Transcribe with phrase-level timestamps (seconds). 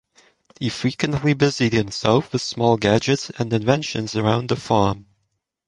[0.59, 5.05] He frequently busied himself with small gadgets and inventions around the farm.